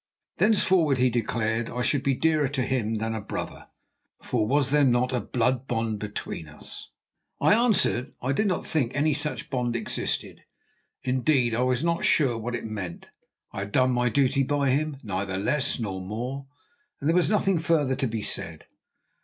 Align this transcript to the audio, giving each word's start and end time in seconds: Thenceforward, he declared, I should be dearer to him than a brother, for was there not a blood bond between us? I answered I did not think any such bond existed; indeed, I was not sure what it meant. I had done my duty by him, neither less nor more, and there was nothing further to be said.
Thenceforward, 0.37 0.97
he 0.97 1.11
declared, 1.11 1.69
I 1.69 1.83
should 1.83 2.01
be 2.01 2.15
dearer 2.15 2.47
to 2.47 2.63
him 2.63 2.95
than 2.95 3.13
a 3.13 3.21
brother, 3.21 3.67
for 4.19 4.47
was 4.47 4.71
there 4.71 4.83
not 4.83 5.11
a 5.13 5.19
blood 5.19 5.67
bond 5.67 5.99
between 5.99 6.47
us? 6.47 6.89
I 7.39 7.53
answered 7.53 8.11
I 8.19 8.31
did 8.31 8.47
not 8.47 8.65
think 8.65 8.95
any 8.95 9.13
such 9.13 9.51
bond 9.51 9.75
existed; 9.75 10.43
indeed, 11.03 11.53
I 11.53 11.61
was 11.61 11.83
not 11.83 12.03
sure 12.03 12.35
what 12.35 12.55
it 12.55 12.65
meant. 12.65 13.09
I 13.51 13.59
had 13.59 13.71
done 13.73 13.91
my 13.91 14.09
duty 14.09 14.41
by 14.41 14.71
him, 14.71 14.97
neither 15.03 15.37
less 15.37 15.77
nor 15.79 16.01
more, 16.01 16.47
and 16.99 17.07
there 17.07 17.15
was 17.15 17.29
nothing 17.29 17.59
further 17.59 17.95
to 17.97 18.07
be 18.07 18.23
said. 18.23 18.65